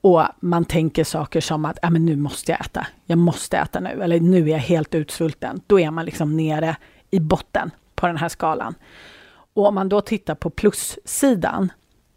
Och 0.00 0.24
man 0.40 0.64
tänker 0.64 1.04
saker 1.04 1.40
som 1.40 1.64
att, 1.64 1.78
ja 1.82 1.90
men 1.90 2.06
nu 2.06 2.16
måste 2.16 2.52
jag 2.52 2.60
äta, 2.60 2.86
jag 3.06 3.18
måste 3.18 3.58
äta 3.58 3.80
nu, 3.80 4.02
eller 4.02 4.20
nu 4.20 4.42
är 4.42 4.52
jag 4.52 4.58
helt 4.58 4.94
utsvulten. 4.94 5.60
Då 5.66 5.80
är 5.80 5.90
man 5.90 6.04
liksom 6.04 6.36
nere 6.36 6.76
i 7.10 7.20
botten 7.20 7.70
på 7.94 8.06
den 8.06 8.16
här 8.16 8.28
skalan. 8.28 8.74
Och 9.54 9.66
om 9.66 9.74
man 9.74 9.88
då 9.88 10.00
tittar 10.00 10.34
på 10.34 10.50
plussidan, 10.50 11.72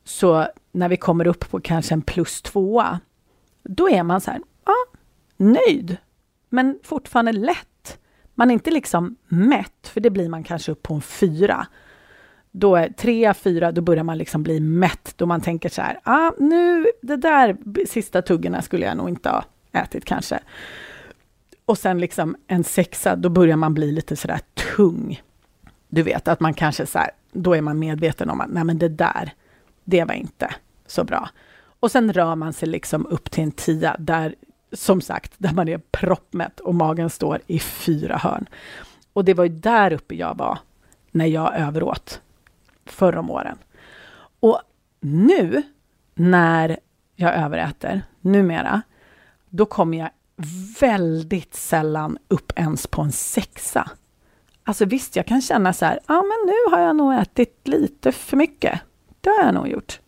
så 0.08 0.48
när 0.78 0.90
vi 0.90 0.98
kommer 0.98 1.28
upp 1.28 1.50
på 1.50 1.60
kanske 1.60 1.94
en 1.94 2.02
plus 2.02 2.42
tvåa, 2.42 3.00
då 3.64 3.90
är 3.90 4.04
man 4.04 4.22
så 4.22 4.32
här, 4.32 4.42
ja, 4.66 4.76
nöjd, 5.38 5.98
men 6.50 6.80
fortfarande 6.84 7.32
lätt. 7.32 8.00
Man 8.36 8.50
är 8.50 8.54
inte 8.54 8.72
liksom 8.72 9.16
mätt, 9.28 9.88
för 9.94 10.02
det 10.02 10.10
blir 10.10 10.30
man 10.30 10.44
kanske 10.44 10.72
upp 10.72 10.84
på 10.84 10.94
en 10.94 11.02
fyra. 11.02 11.68
Då 12.52 12.76
är 12.76 12.90
tre, 12.90 13.34
fyra, 13.34 13.72
då 13.72 13.82
börjar 13.82 14.04
man 14.04 14.18
liksom 14.18 14.44
bli 14.44 14.60
mätt, 14.60 15.14
då 15.16 15.26
man 15.26 15.42
tänker 15.42 15.70
så 15.70 15.82
här, 15.82 16.00
ah, 16.04 16.32
nu, 16.38 16.86
det 17.02 17.18
där 17.18 17.58
sista 17.88 18.22
tuggorna 18.22 18.62
skulle 18.62 18.86
jag 18.86 18.98
nog 18.98 19.10
inte 19.10 19.30
ha 19.30 19.46
ätit 19.72 20.06
kanske. 20.06 20.40
Och 21.66 21.78
sen 21.78 21.98
liksom 21.98 22.36
en 22.48 22.64
sexa, 22.64 23.16
då 23.16 23.30
börjar 23.30 23.58
man 23.58 23.74
bli 23.74 23.92
lite 23.92 24.16
sådär 24.16 24.40
tung. 24.76 25.22
Du 25.90 26.04
vet, 26.04 26.28
att 26.28 26.40
man 26.40 26.54
kanske 26.54 26.86
så 26.86 27.00
här, 27.00 27.12
då 27.32 27.56
är 27.56 27.62
man 27.62 27.80
medveten 27.80 28.30
om 28.30 28.42
att 28.42 28.50
nej 28.50 28.64
men 28.64 28.78
det 28.78 28.90
där, 28.90 29.34
det 29.84 30.04
var 30.04 30.14
inte 30.14 30.56
så 30.88 31.04
bra. 31.04 31.30
Och 31.80 31.92
sen 31.92 32.14
rör 32.14 32.36
man 32.36 32.54
sig 32.54 32.70
liksom 32.70 33.06
upp 33.06 33.32
till 33.32 33.44
en 33.44 33.52
tia, 33.52 33.96
där 34.00 34.36
som 34.74 35.02
sagt, 35.02 35.34
där 35.38 35.54
man 35.54 35.68
är 35.68 35.78
proppmätt 35.78 36.60
och 36.60 36.76
magen 36.76 37.10
står 37.10 37.42
i 37.48 37.60
fyra 37.60 38.18
hörn. 38.18 38.50
Och 39.14 39.26
det 39.26 39.34
var 39.34 39.44
ju 39.44 39.50
där 39.50 39.94
uppe 39.94 40.16
jag 40.16 40.38
var 40.38 40.60
när 41.12 41.26
jag 41.26 41.56
överåt 41.56 42.22
förr 42.86 43.18
om 43.18 43.32
åren. 43.32 43.58
Och 44.40 44.62
nu 45.00 45.64
när 46.16 46.80
jag 47.16 47.36
överäter, 47.36 48.02
numera, 48.22 48.82
då 49.50 49.66
kommer 49.66 49.98
jag 49.98 50.10
väldigt 50.80 51.56
sällan 51.56 52.18
upp 52.28 52.54
ens 52.56 52.88
på 52.88 53.02
en 53.02 53.12
sexa. 53.12 53.92
Alltså 54.64 54.86
visst, 54.86 55.16
jag 55.16 55.26
kan 55.26 55.42
känna 55.42 55.74
så 55.74 55.86
här, 55.86 56.00
ja 56.08 56.14
men 56.14 56.54
nu 56.54 56.72
har 56.72 56.80
jag 56.80 56.96
nog 56.96 57.14
ätit 57.14 57.68
lite 57.68 58.12
för 58.12 58.38
mycket. 58.38 58.82
Det 59.22 59.30
har 59.30 59.44
jag 59.44 59.54
nog 59.54 59.68
gjort. 59.68 60.00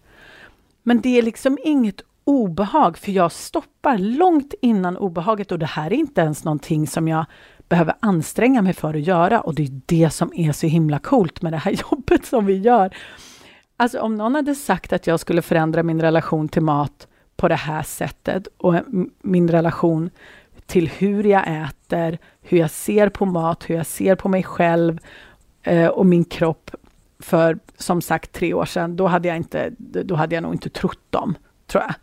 Men 0.84 1.02
det 1.02 1.18
är 1.18 1.22
liksom 1.22 1.58
inget 1.64 2.02
obehag, 2.24 2.98
för 2.98 3.12
jag 3.12 3.32
stoppar 3.32 3.98
långt 3.98 4.54
innan 4.62 4.98
obehaget 4.98 5.52
och 5.52 5.60
det 5.60 5.66
här 5.66 5.94
är 5.94 5.98
inte 5.98 6.22
ens 6.22 6.44
någonting 6.44 6.88
som 6.88 7.08
jag 7.08 7.26
behöver 7.70 7.96
anstränga 8.00 8.62
mig 8.62 8.74
för 8.74 8.94
att 8.94 9.08
göra 9.08 9.42
och 9.42 9.56
det 9.56 9.64
är 9.64 9.82
det 9.86 10.10
som 10.10 10.32
är 10.36 10.52
så 10.52 10.68
himla 10.68 11.00
coolt 11.00 11.42
med 11.42 11.54
det 11.54 11.58
här 11.58 11.72
jobbet 11.92 12.26
som 12.26 12.46
vi 12.46 12.58
gör. 12.58 12.96
Alltså 13.78 14.00
om 14.00 14.16
någon 14.16 14.36
hade 14.36 14.56
sagt 14.56 14.94
att 14.94 15.08
jag 15.08 15.20
skulle 15.20 15.42
förändra 15.42 15.84
min 15.84 16.02
relation 16.02 16.50
till 16.50 16.62
mat 16.62 17.08
på 17.36 17.48
det 17.48 17.56
här 17.56 17.84
sättet 17.84 18.48
och 18.58 18.76
min 19.22 19.50
relation 19.50 20.10
till 20.66 20.90
hur 20.90 21.24
jag 21.24 21.44
äter, 21.48 22.18
hur 22.42 22.58
jag 22.58 22.72
ser 22.72 23.10
på 23.10 23.26
mat, 23.26 23.70
hur 23.70 23.76
jag 23.76 23.86
ser 23.86 24.16
på 24.16 24.30
mig 24.30 24.44
själv 24.44 25.00
eh, 25.64 25.88
och 25.88 26.06
min 26.06 26.24
kropp 26.24 26.72
för 27.20 27.60
som 27.78 28.02
sagt 28.02 28.32
tre 28.32 28.54
år 28.54 28.66
sedan, 28.66 28.96
då 28.96 29.08
hade 29.08 29.28
jag, 29.28 29.38
inte, 29.38 29.72
då 29.78 30.16
hade 30.16 30.36
jag 30.36 30.42
nog 30.42 30.54
inte 30.54 30.70
trott 30.70 31.04
dem, 31.10 31.36
tror 31.68 31.84
jag. 31.84 31.94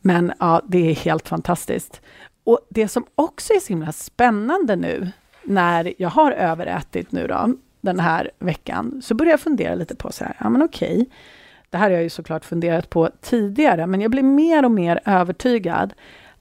Men 0.00 0.32
ja, 0.40 0.62
det 0.68 0.90
är 0.90 0.94
helt 0.94 1.28
fantastiskt. 1.28 2.00
Och 2.44 2.60
det 2.68 2.88
som 2.88 3.06
också 3.14 3.52
är 3.52 3.60
så 3.60 3.68
himla 3.68 3.92
spännande 3.92 4.76
nu, 4.76 5.10
när 5.42 5.94
jag 5.98 6.10
har 6.10 6.32
överätit 6.32 7.12
nu 7.12 7.26
då, 7.26 7.54
den 7.80 8.00
här 8.00 8.30
veckan, 8.38 9.02
så 9.02 9.14
börjar 9.14 9.30
jag 9.30 9.40
fundera 9.40 9.74
lite 9.74 9.96
på 9.96 10.12
så 10.12 10.24
här, 10.24 10.36
ja 10.40 10.50
men 10.50 10.62
okej, 10.62 11.06
det 11.70 11.76
här 11.78 11.84
har 11.84 11.90
jag 11.90 12.02
ju 12.02 12.10
såklart 12.10 12.44
funderat 12.44 12.90
på 12.90 13.10
tidigare, 13.20 13.86
men 13.86 14.00
jag 14.00 14.10
blir 14.10 14.22
mer 14.22 14.64
och 14.64 14.70
mer 14.70 15.00
övertygad 15.04 15.94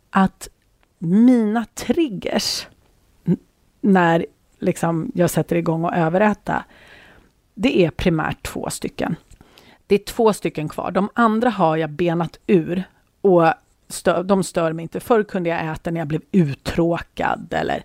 att 0.10 0.50
mina 1.00 1.66
triggers 1.74 2.68
när 3.82 4.26
liksom 4.60 5.12
jag 5.16 5.30
sätter 5.30 5.56
igång 5.56 5.86
och 5.86 5.96
överäta, 5.96 6.64
det 7.54 7.86
är 7.86 7.92
primärt 7.92 8.44
två 8.44 8.70
stycken. 8.70 9.16
Det 9.88 9.96
är 9.96 10.00
två 10.00 10.34
stycken 10.34 10.70
kvar. 10.70 10.92
De 10.92 11.10
andra 11.14 11.50
har 11.50 11.78
jag 11.78 11.90
benat 11.90 12.40
ur 12.48 12.84
och 13.22 13.54
stör, 13.88 14.24
de 14.24 14.44
stör 14.44 14.74
mig 14.74 14.84
inte. 14.84 15.00
Förr 15.00 15.24
kunde 15.24 15.50
jag 15.50 15.72
äta 15.72 15.92
när 15.92 16.02
jag 16.02 16.08
blev 16.08 16.22
uttråkad 16.32 17.54
eller 17.54 17.84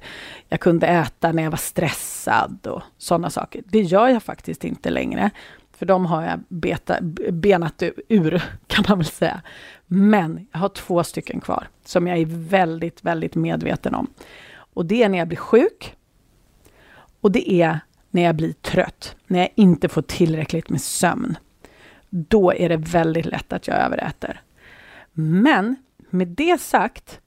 jag 0.48 0.60
kunde 0.60 0.87
äta 0.87 1.32
när 1.32 1.42
jag 1.42 1.50
var 1.50 1.58
stressad 1.58 2.66
och 2.66 2.82
sådana 2.98 3.30
saker. 3.30 3.62
Det 3.66 3.80
gör 3.80 4.08
jag 4.08 4.22
faktiskt 4.22 4.64
inte 4.64 4.90
längre. 4.90 5.30
För 5.72 5.87
de 5.87 6.06
har 6.06 6.22
jag 6.22 6.40
beta, 6.48 7.00
benat 7.32 7.82
ur, 8.08 8.42
kan 8.66 8.84
man 8.88 8.98
väl 8.98 9.06
säga. 9.06 9.42
Men 9.87 10.46
jag 10.52 10.58
har 10.58 10.68
två 10.68 11.04
stycken 11.04 11.40
kvar, 11.40 11.68
som 11.84 12.06
jag 12.06 12.18
är 12.18 12.26
väldigt, 12.26 13.04
väldigt 13.04 13.34
medveten 13.34 13.94
om. 13.94 14.06
Och 14.75 14.87
det 14.87 15.02
är 15.02 15.08
när 15.08 15.18
jag 15.18 15.28
blir 15.28 15.38
sjuk. 15.38 15.94
Och 17.20 17.32
det 17.32 17.52
är 17.52 17.80
när 18.10 18.22
jag 18.22 18.36
blir 18.36 18.52
trött, 18.52 19.16
när 19.26 19.38
jag 19.38 19.48
inte 19.54 19.88
får 19.88 20.02
tillräckligt 20.02 20.70
med 20.70 20.80
sömn. 20.80 21.36
Då 22.10 22.52
är 22.52 22.68
det 22.68 22.76
väldigt 22.76 23.26
lätt 23.26 23.52
att 23.52 23.66
jag 23.68 23.76
överäter. 23.76 24.40
Men 25.12 25.76
med 26.10 26.28
det 26.28 26.60
sagt 26.60 27.20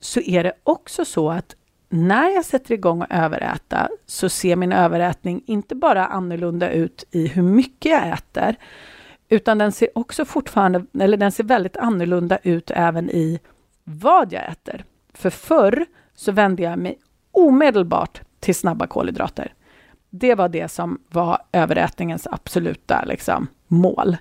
så 0.00 0.20
är 0.20 0.44
det 0.44 0.52
också 0.62 1.04
så 1.04 1.30
att 1.30 1.54
när 1.88 2.28
jag 2.28 2.44
sätter 2.44 2.74
igång 2.74 3.02
att 3.02 3.12
överäta 3.12 3.88
så 4.06 4.28
ser 4.28 4.56
min 4.56 4.72
överätning 4.72 5.42
inte 5.46 5.74
bara 5.74 6.06
annorlunda 6.06 6.70
ut 6.70 7.04
i 7.10 7.26
hur 7.26 7.42
mycket 7.42 7.92
jag 7.92 8.08
äter, 8.08 8.56
utan 9.28 9.58
den 9.58 9.72
ser 9.72 9.98
också 9.98 10.24
fortfarande, 10.24 10.84
eller 11.00 11.16
den 11.16 11.32
ser 11.32 11.44
väldigt 11.44 11.76
annorlunda 11.76 12.38
ut 12.42 12.70
även 12.74 13.10
i 13.10 13.40
vad 13.84 14.32
jag 14.32 14.48
äter. 14.48 14.84
För 15.12 15.30
förr 15.30 15.86
så 16.14 16.32
vände 16.32 16.62
jag 16.62 16.78
mig 16.78 16.98
omedelbart 17.32 18.20
till 18.40 18.54
snabba 18.54 18.86
kolhydrater. 18.86 19.52
Det 20.10 20.34
var 20.34 20.48
det 20.48 20.68
som 20.68 20.98
var 21.08 21.38
överätningens 21.52 22.26
absoluta 22.30 23.04
liksom, 23.06 23.46
mål. 23.66 24.16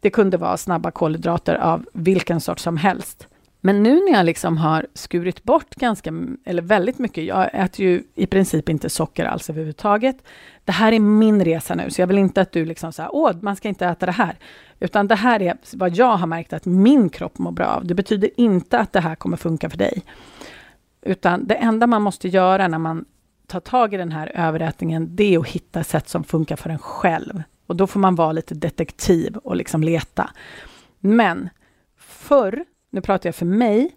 Det 0.00 0.10
kunde 0.10 0.36
vara 0.36 0.56
snabba 0.56 0.90
kolhydrater 0.90 1.54
av 1.54 1.86
vilken 1.92 2.40
sort 2.40 2.58
som 2.58 2.76
helst. 2.76 3.28
Men 3.60 3.82
nu 3.82 3.94
när 3.94 4.12
jag 4.12 4.26
liksom 4.26 4.56
har 4.56 4.86
skurit 4.94 5.44
bort 5.44 5.74
ganska, 5.74 6.12
eller 6.44 6.62
väldigt 6.62 6.98
mycket, 6.98 7.24
jag 7.24 7.50
äter 7.52 7.86
ju 7.86 8.02
i 8.14 8.26
princip 8.26 8.68
inte 8.68 8.90
socker 8.90 9.24
alls 9.24 9.50
överhuvudtaget. 9.50 10.16
Det 10.64 10.72
här 10.72 10.92
är 10.92 11.00
min 11.00 11.44
resa 11.44 11.74
nu, 11.74 11.90
så 11.90 12.02
jag 12.02 12.06
vill 12.06 12.18
inte 12.18 12.40
att 12.40 12.52
du 12.52 12.64
liksom 12.64 12.92
säger 12.92 13.14
åh, 13.14 13.32
man 13.40 13.56
ska 13.56 13.68
inte 13.68 13.86
äta 13.86 14.06
det 14.06 14.12
här. 14.12 14.36
Utan 14.80 15.08
det 15.08 15.14
här 15.14 15.42
är 15.42 15.56
vad 15.72 15.96
jag 15.96 16.16
har 16.16 16.26
märkt 16.26 16.52
att 16.52 16.66
min 16.66 17.08
kropp 17.08 17.38
mår 17.38 17.52
bra 17.52 17.66
av. 17.66 17.86
Det 17.86 17.94
betyder 17.94 18.30
inte 18.36 18.78
att 18.78 18.92
det 18.92 19.00
här 19.00 19.14
kommer 19.14 19.36
funka 19.36 19.70
för 19.70 19.78
dig. 19.78 20.02
Utan 21.02 21.46
det 21.46 21.54
enda 21.54 21.86
man 21.86 22.02
måste 22.02 22.28
göra 22.28 22.68
när 22.68 22.78
man 22.78 23.04
ta 23.46 23.60
tag 23.60 23.94
i 23.94 23.96
den 23.96 24.12
här 24.12 24.32
överätningen, 24.34 25.16
det 25.16 25.34
är 25.34 25.38
att 25.38 25.48
hitta 25.48 25.84
sätt 25.84 26.08
som 26.08 26.24
funkar 26.24 26.56
för 26.56 26.70
en 26.70 26.78
själv. 26.78 27.42
Och 27.66 27.76
då 27.76 27.86
får 27.86 28.00
man 28.00 28.14
vara 28.14 28.32
lite 28.32 28.54
detektiv 28.54 29.36
och 29.36 29.56
liksom 29.56 29.82
leta. 29.82 30.30
Men 31.00 31.48
förr 31.98 32.64
nu 32.94 33.00
pratar 33.00 33.28
jag 33.28 33.34
för 33.34 33.46
mig, 33.46 33.90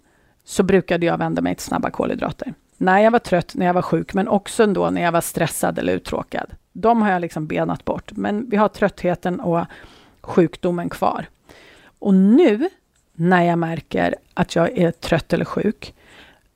så 0.44 0.64
brukade 0.64 1.06
jag 1.06 1.18
vända 1.18 1.42
mig 1.42 1.56
till 1.56 1.66
snabba 1.66 1.90
kolhydrater. 1.90 2.54
När 2.78 3.00
jag 3.00 3.12
var 3.12 3.20
trött, 3.20 3.56
när 3.56 3.66
jag 3.66 3.74
var 3.74 3.82
sjuk, 3.82 4.14
men 4.14 4.28
också 4.28 4.64
ändå 4.64 4.90
när 4.90 5.02
jag 5.02 5.12
var 5.12 5.22
stressad 5.22 5.80
eller 5.80 5.94
uttråkad. 5.94 6.52
De 6.74 7.02
har 7.02 7.12
jag 7.12 7.22
liksom 7.22 7.48
benat 7.48 7.86
bort, 7.86 8.12
men 8.12 8.50
vi 8.50 8.58
har 8.58 8.68
tröttheten 8.68 9.40
och 9.40 9.66
sjukdomen 10.22 10.90
kvar. 10.90 11.26
Och 12.00 12.14
nu, 12.14 12.70
när 13.14 13.44
jag 13.44 13.60
märker 13.60 14.16
att 14.34 14.56
jag 14.56 14.78
är 14.78 14.92
trött 14.92 15.34
eller 15.34 15.46
sjuk, 15.46 15.94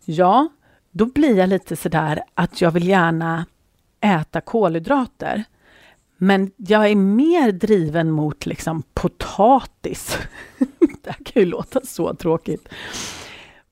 ja, 0.06 0.50
då 0.92 1.06
blir 1.06 1.38
jag 1.38 1.50
lite 1.50 1.76
sådär 1.76 2.24
att 2.34 2.62
jag 2.62 2.72
vill 2.72 2.88
gärna 2.88 3.46
äta 4.02 4.42
kolhydrater. 4.42 5.44
Men 6.18 6.52
jag 6.58 6.88
är 6.88 6.96
mer 6.96 7.52
driven 7.52 8.12
mot 8.12 8.46
liksom 8.46 8.84
potatis. 8.94 10.18
det 11.04 11.10
här 11.10 11.24
kan 11.24 11.42
ju 11.42 11.46
låta 11.46 11.82
så 11.82 12.16
tråkigt. 12.16 12.70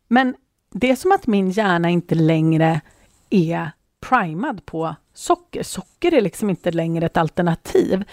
Men 0.07 0.35
det 0.71 0.91
är 0.91 0.95
som 0.95 1.11
att 1.11 1.27
min 1.27 1.49
hjärna 1.51 1.89
inte 1.89 2.15
längre 2.15 2.81
är 3.29 3.71
primad 3.99 4.65
på 4.65 4.95
socker. 5.13 5.63
Socker 5.63 6.13
är 6.13 6.21
liksom 6.21 6.49
inte 6.49 6.71
längre 6.71 7.05
ett 7.05 7.17
alternativ. 7.17 8.03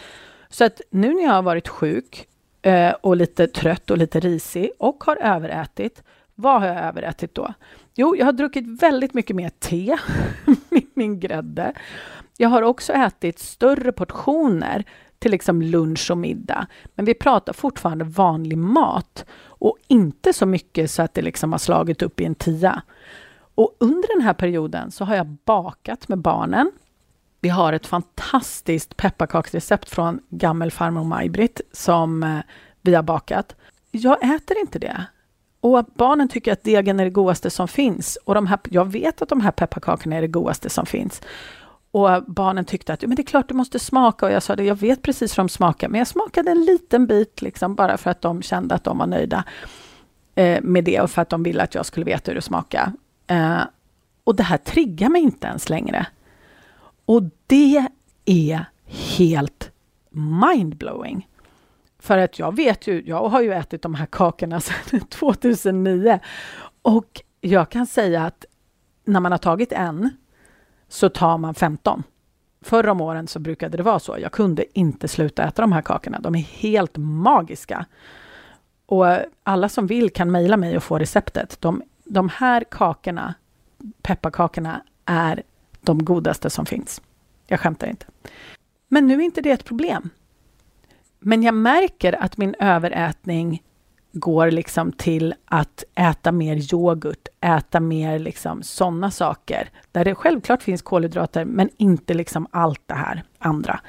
Så 0.49 0.65
att 0.65 0.81
nu 0.91 1.15
när 1.15 1.23
jag 1.23 1.33
har 1.33 1.43
varit 1.43 1.69
sjuk 1.69 2.27
eh, 2.63 2.91
och 2.91 3.17
lite 3.17 3.47
trött 3.47 3.91
och 3.91 3.99
lite 3.99 4.21
risig 4.21 4.71
och 4.79 5.05
har 5.05 5.17
överätit, 5.17 6.03
vad 6.39 6.61
har 6.61 6.69
jag 6.69 6.85
överätit 6.85 7.35
då? 7.35 7.55
Jo, 7.95 8.17
jag 8.17 8.27
har 8.27 8.33
druckit 8.33 8.83
väldigt 8.83 9.15
mycket 9.15 9.37
mer 9.37 9.49
te 9.49 9.99
med 10.71 10.83
min 10.95 11.21
grädde. 11.21 11.73
Jag 12.37 12.49
har 12.49 12.63
också 12.63 12.93
ätit 12.93 13.39
större 13.39 13.93
portioner 13.93 14.85
till 15.19 15.31
liksom 15.31 15.63
lunch 15.63 16.11
och 16.11 16.19
middag. 16.19 16.67
Men 16.95 17.05
vi 17.05 17.15
pratar 17.15 17.53
fortfarande 17.53 18.05
vanlig 18.05 18.59
mat 18.59 19.25
och 19.43 19.77
inte 19.89 20.33
så 20.33 20.47
mycket 20.47 20.91
så 20.91 21.03
att 21.03 21.15
det 21.15 21.23
liksom 21.23 21.53
har 21.53 21.59
slagit 21.59 22.03
upp 22.03 22.21
i 22.21 22.25
en 22.25 22.35
tia. 22.35 22.83
Och 23.55 23.77
under 23.81 24.17
den 24.17 24.23
här 24.23 24.35
perioden 24.35 24.91
så 24.91 25.05
har 25.05 25.17
jag 25.17 25.27
bakat 25.27 26.09
med 26.09 26.19
barnen. 26.19 26.73
Vi 27.41 27.49
har 27.49 27.73
ett 27.73 27.87
fantastiskt 27.87 28.97
pepparkaksrecept 28.97 29.91
från 29.91 30.21
gammelfarmor 30.29 31.05
Maj-Britt 31.05 31.61
som 31.73 32.23
eh, 32.23 32.39
vi 32.83 32.95
har 32.95 33.03
bakat. 33.03 33.57
Jag 33.91 34.35
äter 34.35 34.59
inte 34.59 34.79
det. 34.79 35.07
Och 35.67 35.85
barnen 35.95 36.29
tycker 36.29 36.53
att 36.53 36.65
degen 36.65 37.01
är 37.01 37.05
det 37.05 37.11
godaste 37.11 37.51
som 37.51 37.69
finns. 37.69 38.19
Och 38.25 38.35
de 38.35 38.47
här, 38.47 38.59
jag 38.71 38.93
vet 38.93 39.23
att 39.23 39.29
de 39.29 39.41
här 39.41 39.51
pepparkakorna 39.51 40.17
är 40.17 40.21
det 40.21 40.29
godaste 40.29 40.71
som 40.71 40.87
finns. 40.87 41.23
Och 41.91 42.25
barnen 42.27 42.65
tyckte 42.65 42.93
att 42.93 43.03
men 43.03 43.17
det 43.17 43.23
är 43.23 43.27
klart 43.27 43.49
du 43.49 43.55
måste 43.55 43.79
smaka 43.79 44.27
och 44.27 44.33
jag 44.33 44.43
sa 44.43 44.57
det, 44.57 44.65
jag 44.65 44.75
vet 44.75 45.03
precis 45.03 45.39
hur 45.39 45.43
de 45.43 45.49
smakar, 45.49 45.89
men 45.89 45.99
jag 45.99 46.09
smakade 46.09 46.51
en 46.51 46.65
liten 46.65 47.07
bit 47.07 47.43
liksom 47.43 47.75
bara 47.75 47.97
för 47.97 48.11
att 48.11 48.23
de 48.23 48.43
kände 48.43 48.75
att 48.75 48.85
de 48.85 48.99
var 48.99 49.07
nöjda 49.07 49.45
eh, 50.35 50.63
med 50.63 50.85
det 50.85 51.01
och 51.01 51.11
för 51.11 51.23
att 51.23 51.29
de 51.29 51.43
ville 51.43 51.63
att 51.63 51.75
jag 51.75 51.87
skulle 51.87 52.07
veta 52.07 52.31
hur 52.31 52.35
det 52.35 52.43
smakade. 52.43 52.93
Eh, 53.27 53.61
och 54.25 54.37
det 54.37 54.43
här 54.43 54.59
triggar 54.59 55.09
mig 55.09 55.23
inte 55.23 55.47
ens 55.47 55.69
längre. 55.69 56.07
Och 57.07 57.23
det 57.47 57.87
är 58.25 58.65
helt 59.17 59.71
mindblowing. 60.11 61.29
För 62.07 62.19
att 62.19 62.39
jag 62.39 62.57
vet 62.57 62.87
ju, 62.87 63.03
jag 63.07 63.29
har 63.29 63.43
ju 63.43 63.53
ätit 63.53 63.83
de 63.83 63.95
här 63.95 64.07
kakorna 64.07 64.61
sedan 64.91 65.01
2009 65.01 66.21
och 66.83 67.23
jag 67.41 67.71
kan 67.71 67.87
säga 67.87 68.25
att 68.25 68.45
när 69.05 69.21
man 69.21 69.33
har 69.33 69.39
tagit 69.39 69.73
en 69.73 70.11
så 70.89 71.09
tar 71.09 71.39
man 71.39 71.55
15. 71.55 72.03
Förr 72.61 72.89
om 72.89 73.01
åren 73.01 73.29
så 73.29 73.39
brukade 73.39 73.77
det 73.77 73.83
vara 73.83 73.99
så. 73.99 74.17
Jag 74.19 74.33
kunde 74.33 74.79
inte 74.79 75.09
sluta 75.09 75.45
äta 75.45 75.63
de 75.63 75.73
här 75.73 75.83
kakorna. 75.83 76.21
De 76.21 76.35
är 76.35 76.41
helt 76.41 76.97
magiska. 76.97 77.87
Och 78.87 79.07
alla 79.43 79.69
som 79.69 79.87
vill 79.87 80.11
kan 80.11 80.31
mejla 80.31 80.57
mig 80.57 80.77
och 80.77 80.83
få 80.83 80.99
receptet. 80.99 81.61
De, 81.61 81.83
de 82.05 82.29
här 82.29 82.65
kakorna, 82.71 83.35
pepparkakorna, 84.03 84.83
är 85.05 85.43
de 85.81 86.05
godaste 86.05 86.51
som 86.51 86.67
finns. 86.67 87.03
Jag 87.47 87.61
skämtar 87.61 87.87
inte. 87.87 88.07
Men 88.89 89.07
nu 89.07 89.15
är 89.15 89.25
inte 89.25 89.41
det 89.41 89.51
ett 89.51 89.65
problem. 89.65 90.11
Men 91.19 91.43
jag 91.43 91.55
märker 91.55 92.23
att 92.23 92.37
min 92.37 92.55
överätning 92.59 93.63
går 94.13 94.51
liksom 94.51 94.93
till 94.93 95.35
att 95.45 95.85
äta 95.95 96.33
mer 96.33 96.75
yoghurt, 96.75 97.29
äta 97.41 97.81
mer 97.81 98.19
liksom 98.19 98.63
sådana 98.63 99.11
saker, 99.11 99.71
där 99.93 100.05
det 100.05 100.15
självklart 100.15 100.63
finns 100.63 100.83
kolhydrater, 100.83 101.45
men 101.45 101.71
inte 101.77 102.15
liksom 102.15 102.47
allt 102.51 102.83
det 102.87 102.95
här 102.95 103.25
andra. 103.39 103.81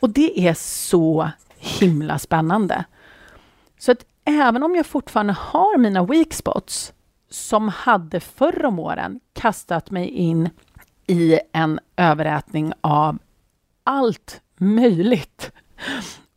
Och 0.00 0.10
det 0.10 0.48
är 0.48 0.54
så 0.54 1.30
himla 1.56 2.18
spännande. 2.18 2.84
Så 3.78 3.92
att 3.92 4.04
även 4.24 4.62
om 4.62 4.74
jag 4.74 4.86
fortfarande 4.86 5.32
har 5.32 5.78
mina 5.78 6.04
weak 6.04 6.32
spots, 6.32 6.92
som 7.30 7.68
hade 7.68 8.20
förr 8.20 8.64
om 8.64 8.78
åren 8.78 9.20
kastat 9.32 9.90
mig 9.90 10.08
in 10.08 10.50
i 11.06 11.38
en 11.52 11.80
överätning 11.96 12.72
av 12.80 13.18
allt 13.84 14.40
möjligt. 14.56 15.52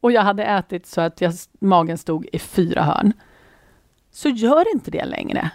Och 0.02 0.12
jag 0.12 0.22
hade 0.22 0.44
ätit 0.44 0.86
så 0.86 1.02
att 1.02 1.22
jag, 1.22 1.34
magen 1.60 1.98
stod 1.98 2.28
i 2.34 2.40
fyra 2.40 2.84
hörn. 2.84 3.14
Så 4.12 4.30
gör 4.30 4.74
inte 4.74 4.92
det 4.92 5.06
längre. 5.06 5.52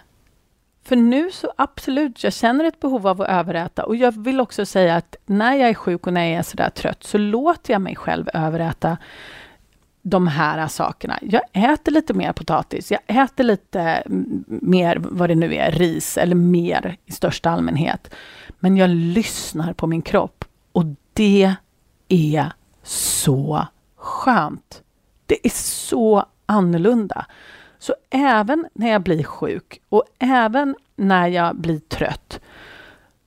För 0.85 0.95
nu 0.95 1.31
så 1.31 1.53
absolut, 1.57 2.23
jag 2.23 2.33
känner 2.33 2.65
ett 2.65 2.79
behov 2.79 3.07
av 3.07 3.21
att 3.21 3.29
överäta 3.29 3.85
och 3.85 3.95
jag 3.95 4.23
vill 4.23 4.39
också 4.39 4.65
säga 4.65 4.95
att 4.95 5.15
när 5.25 5.55
jag 5.55 5.69
är 5.69 5.73
sjuk 5.73 6.07
och 6.07 6.13
när 6.13 6.25
jag 6.25 6.39
är 6.39 6.43
sådär 6.43 6.69
trött 6.69 7.03
så 7.03 7.17
låter 7.17 7.73
jag 7.73 7.81
mig 7.81 7.95
själv 7.95 8.29
överäta 8.33 8.97
de 10.01 10.27
här 10.27 10.67
sakerna. 10.67 11.19
Jag 11.21 11.41
äter 11.51 11.91
lite 11.91 12.13
mer 12.13 12.33
potatis, 12.33 12.91
jag 12.91 12.99
äter 13.07 13.43
lite 13.43 14.03
mer, 14.45 14.97
vad 14.99 15.29
det 15.29 15.35
nu 15.35 15.55
är, 15.55 15.71
ris 15.71 16.17
eller 16.17 16.35
mer 16.35 16.97
i 17.05 17.11
största 17.11 17.49
allmänhet. 17.49 18.15
Men 18.59 18.77
jag 18.77 18.89
lyssnar 18.89 19.73
på 19.73 19.87
min 19.87 20.01
kropp 20.01 20.45
och 20.71 20.85
det 21.13 21.55
är 22.07 22.51
så 22.83 23.67
skönt. 24.03 24.81
Det 25.25 25.45
är 25.45 25.51
så 25.55 26.25
annorlunda. 26.45 27.25
Så 27.79 27.95
även 28.09 28.67
när 28.73 28.91
jag 28.91 29.01
blir 29.01 29.23
sjuk 29.23 29.81
och 29.89 30.03
även 30.19 30.75
när 30.95 31.27
jag 31.27 31.55
blir 31.55 31.79
trött 31.79 32.39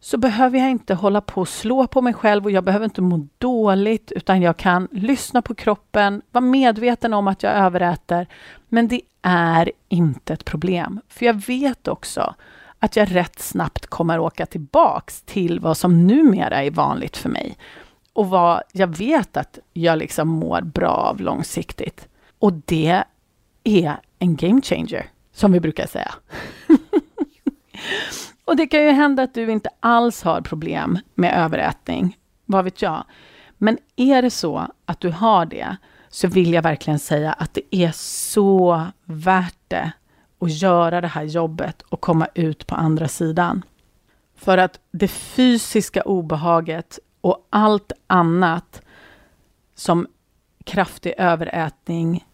så 0.00 0.18
behöver 0.18 0.58
jag 0.58 0.70
inte 0.70 0.94
hålla 0.94 1.20
på 1.20 1.40
och 1.40 1.48
slå 1.48 1.86
på 1.86 2.02
mig 2.02 2.14
själv 2.14 2.44
och 2.44 2.50
jag 2.50 2.64
behöver 2.64 2.84
inte 2.84 3.02
må 3.02 3.26
dåligt 3.38 4.12
utan 4.12 4.42
jag 4.42 4.56
kan 4.56 4.88
lyssna 4.92 5.42
på 5.42 5.54
kroppen, 5.54 6.22
vara 6.30 6.44
medveten 6.44 7.14
om 7.14 7.28
att 7.28 7.42
jag 7.42 7.52
överäter. 7.52 8.26
Men 8.68 8.88
det 8.88 9.00
är 9.22 9.72
inte 9.88 10.32
ett 10.32 10.44
problem, 10.44 11.00
för 11.08 11.26
jag 11.26 11.46
vet 11.46 11.88
också 11.88 12.34
att 12.78 12.96
jag 12.96 13.14
rätt 13.14 13.38
snabbt 13.38 13.86
kommer 13.86 14.18
åka 14.18 14.46
tillbaks 14.46 15.22
till 15.22 15.60
vad 15.60 15.76
som 15.76 16.06
numera 16.06 16.62
är 16.62 16.70
vanligt 16.70 17.16
för 17.16 17.28
mig 17.28 17.56
och 18.16 18.28
vad 18.28 18.62
jag 18.72 18.96
vet 18.96 19.36
att 19.36 19.58
jag 19.72 19.98
liksom 19.98 20.28
mår 20.28 20.60
bra 20.60 20.90
av 20.90 21.20
långsiktigt. 21.20 22.08
Och 22.38 22.52
det 22.52 23.02
är 23.64 24.00
en 24.18 24.36
game 24.36 24.62
changer, 24.62 25.06
som 25.32 25.52
vi 25.52 25.60
brukar 25.60 25.86
säga. 25.86 26.14
och 28.44 28.56
det 28.56 28.66
kan 28.66 28.82
ju 28.82 28.90
hända 28.90 29.22
att 29.22 29.34
du 29.34 29.52
inte 29.52 29.70
alls 29.80 30.22
har 30.22 30.40
problem 30.40 30.98
med 31.14 31.44
överätning, 31.44 32.16
vad 32.44 32.64
vet 32.64 32.82
jag. 32.82 33.04
Men 33.58 33.78
är 33.96 34.22
det 34.22 34.30
så 34.30 34.66
att 34.84 35.00
du 35.00 35.10
har 35.10 35.46
det, 35.46 35.76
så 36.08 36.28
vill 36.28 36.52
jag 36.52 36.62
verkligen 36.62 36.98
säga 36.98 37.32
att 37.32 37.54
det 37.54 37.76
är 37.76 37.92
så 37.94 38.86
värt 39.04 39.60
det 39.68 39.92
att 40.40 40.52
göra 40.52 41.00
det 41.00 41.08
här 41.08 41.24
jobbet 41.24 41.82
och 41.82 42.00
komma 42.00 42.28
ut 42.34 42.66
på 42.66 42.74
andra 42.74 43.08
sidan. 43.08 43.64
För 44.36 44.58
att 44.58 44.80
det 44.90 45.08
fysiska 45.08 46.02
obehaget 46.02 46.98
och 47.26 47.46
allt 47.50 47.92
annat 48.06 48.82
som 49.74 50.06
kraftig 50.64 51.14
överätning 51.18 52.26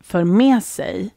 för 0.00 0.24
med 0.24 0.64
sig, 0.64 1.14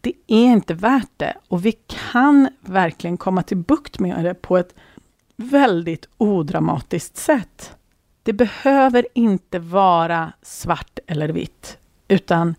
det 0.00 0.12
är 0.26 0.44
inte 0.44 0.74
värt 0.74 1.10
det. 1.16 1.34
Och 1.48 1.66
vi 1.66 1.72
kan 1.72 2.48
verkligen 2.60 3.16
komma 3.16 3.42
till 3.42 3.56
bukt 3.56 3.98
med 3.98 4.24
det 4.24 4.34
på 4.34 4.58
ett 4.58 4.74
väldigt 5.36 6.08
odramatiskt 6.16 7.16
sätt. 7.16 7.76
Det 8.22 8.32
behöver 8.32 9.06
inte 9.14 9.58
vara 9.58 10.32
svart 10.42 10.98
eller 11.06 11.28
vitt, 11.28 11.78
utan 12.08 12.54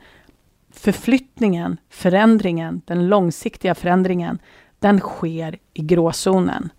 förflyttningen, 0.71 1.77
förändringen, 1.89 2.81
den 2.85 3.07
långsiktiga 3.07 3.75
förändringen, 3.75 4.39
den 4.79 4.99
sker 4.99 5.59
i 5.73 5.81
gråzonen. 5.81 6.69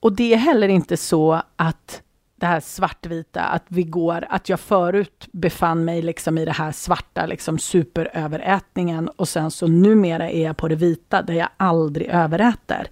Och 0.00 0.12
det 0.12 0.34
är 0.34 0.38
heller 0.38 0.68
inte 0.68 0.96
så 0.96 1.42
att 1.56 2.02
det 2.36 2.46
här 2.46 2.60
svartvita, 2.60 3.42
att 3.42 3.64
vi 3.68 3.82
går, 3.82 4.26
att 4.28 4.48
jag 4.48 4.60
förut 4.60 5.28
befann 5.32 5.84
mig 5.84 6.02
liksom 6.02 6.38
i 6.38 6.44
det 6.44 6.52
här 6.52 6.72
svarta, 6.72 7.26
liksom 7.26 7.58
superöverätningen 7.58 9.08
och 9.08 9.28
sen 9.28 9.50
så 9.50 9.66
numera 9.66 10.30
är 10.30 10.44
jag 10.44 10.56
på 10.56 10.68
det 10.68 10.74
vita 10.74 11.22
där 11.22 11.34
jag 11.34 11.48
aldrig 11.56 12.06
överäter. 12.06 12.88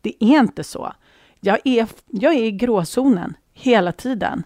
Det 0.00 0.24
är 0.24 0.38
inte 0.38 0.64
så. 0.64 0.92
Jag 1.40 1.58
är, 1.64 1.88
jag 2.06 2.34
är 2.34 2.44
i 2.44 2.50
gråzonen 2.50 3.36
hela 3.52 3.92
tiden. 3.92 4.42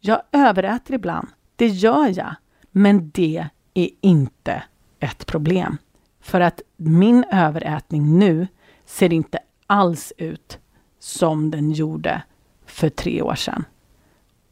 Jag 0.00 0.22
överäter 0.32 0.94
ibland, 0.94 1.28
det 1.56 1.66
gör 1.66 2.18
jag, 2.18 2.34
men 2.70 3.10
det 3.10 3.46
är 3.74 3.88
inte 4.00 4.62
ett 5.00 5.26
problem. 5.26 5.78
För 6.20 6.40
att 6.40 6.60
min 6.76 7.24
överätning 7.32 8.18
nu 8.18 8.46
ser 8.86 9.12
inte 9.12 9.38
alls 9.66 10.12
ut 10.16 10.58
som 11.02 11.50
den 11.50 11.72
gjorde 11.72 12.22
för 12.66 12.88
tre 12.88 13.22
år 13.22 13.34
sedan. 13.34 13.64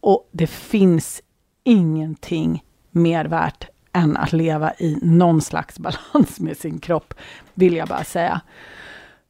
Och 0.00 0.28
det 0.32 0.46
finns 0.46 1.22
ingenting 1.64 2.64
mer 2.90 3.24
värt 3.24 3.64
än 3.92 4.16
att 4.16 4.32
leva 4.32 4.72
i 4.78 4.98
någon 5.02 5.40
slags 5.40 5.78
balans 5.78 6.40
med 6.40 6.56
sin 6.56 6.78
kropp, 6.78 7.14
vill 7.54 7.76
jag 7.76 7.88
bara 7.88 8.04
säga. 8.04 8.40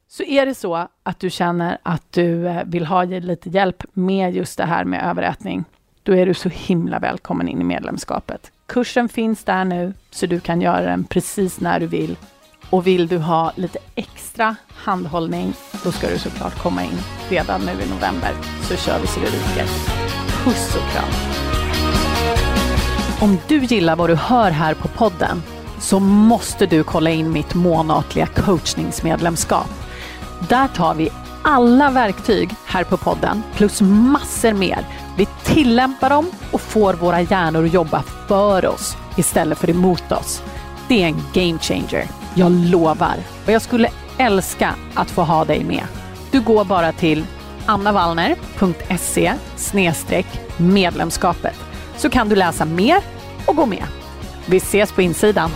Så 0.07 0.23
är 0.23 0.45
det 0.45 0.55
så 0.55 0.87
att 1.03 1.19
du 1.19 1.29
känner 1.29 1.77
att 1.83 2.11
du 2.11 2.47
eh, 2.47 2.63
vill 2.65 2.85
ha 2.85 3.03
lite 3.03 3.49
hjälp 3.49 3.83
med 3.93 4.35
just 4.35 4.57
det 4.57 4.65
här 4.65 4.85
med 4.85 5.09
överätning, 5.09 5.65
då 6.03 6.15
är 6.15 6.25
du 6.25 6.33
så 6.33 6.49
himla 6.49 6.99
välkommen 6.99 7.47
in 7.47 7.61
i 7.61 7.63
medlemskapet. 7.63 8.51
Kursen 8.65 9.09
finns 9.09 9.43
där 9.43 9.65
nu, 9.65 9.93
så 10.11 10.25
du 10.25 10.39
kan 10.39 10.61
göra 10.61 10.81
den 10.81 11.03
precis 11.03 11.59
när 11.59 11.79
du 11.79 11.87
vill. 11.87 12.17
Och 12.71 12.87
vill 12.87 13.07
du 13.07 13.17
ha 13.17 13.51
lite 13.55 13.79
extra 13.95 14.55
handhållning, 14.75 15.53
då 15.83 15.91
ska 15.91 16.09
du 16.09 16.17
såklart 16.17 16.59
komma 16.63 16.83
in 16.83 16.97
redan 17.29 17.61
nu 17.61 17.71
i 17.71 17.89
november, 17.89 18.31
så 18.61 18.75
kör 18.75 18.99
vi 18.99 19.07
så 19.07 19.19
det 19.19 19.25
ryker. 19.25 19.65
Puss 20.43 20.75
och 20.75 20.91
kram! 20.91 21.09
Om 23.21 23.37
du 23.47 23.63
gillar 23.63 23.95
vad 23.95 24.09
du 24.09 24.15
hör 24.15 24.51
här 24.51 24.73
på 24.73 24.87
podden, 24.87 25.43
så 25.79 25.99
måste 25.99 26.65
du 26.65 26.83
kolla 26.83 27.09
in 27.09 27.31
mitt 27.31 27.53
månatliga 27.53 28.25
coachningsmedlemskap. 28.25 29.69
Där 30.49 30.67
tar 30.67 30.95
vi 30.95 31.09
alla 31.43 31.91
verktyg 31.91 32.49
här 32.65 32.83
på 32.83 32.97
podden, 32.97 33.43
plus 33.55 33.81
massor 33.81 34.53
mer 34.53 34.85
vi 35.17 35.27
tillämpar 35.43 36.09
dem 36.09 36.31
och 36.51 36.61
får 36.61 36.93
våra 36.93 37.21
hjärnor 37.21 37.65
att 37.65 37.73
jobba 37.73 38.03
för 38.27 38.65
oss 38.65 38.97
istället 39.17 39.57
för 39.57 39.69
emot 39.69 40.11
oss. 40.11 40.43
Det 40.87 41.03
är 41.03 41.07
en 41.07 41.21
game 41.33 41.59
changer. 41.59 42.20
Jag 42.35 42.51
lovar. 42.51 43.15
Och 43.45 43.51
jag 43.51 43.61
skulle 43.61 43.89
älska 44.17 44.75
att 44.93 45.11
få 45.11 45.23
ha 45.23 45.45
dig 45.45 45.63
med. 45.63 45.83
Du 46.31 46.41
går 46.41 46.65
bara 46.65 46.91
till 46.91 47.25
annavallner.se 47.65 49.33
medlemskapet 50.57 51.55
så 51.97 52.09
kan 52.09 52.29
du 52.29 52.35
läsa 52.35 52.65
mer 52.65 52.97
och 53.45 53.55
gå 53.55 53.65
med. 53.65 53.83
Vi 54.45 54.57
ses 54.57 54.91
på 54.91 55.01
insidan. 55.01 55.51